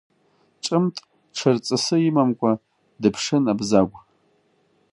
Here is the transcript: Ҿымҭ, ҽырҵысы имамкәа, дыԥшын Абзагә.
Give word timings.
Ҿымҭ, 0.63 0.95
ҽырҵысы 1.35 1.95
имамкәа, 2.07 2.51
дыԥшын 3.01 3.43
Абзагә. 3.51 3.97